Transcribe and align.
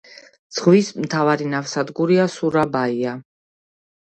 ზღვის 0.59 0.87
მთავარი 1.03 1.49
ნავსადგურია 1.51 2.25
სურაბაია. 2.37 3.17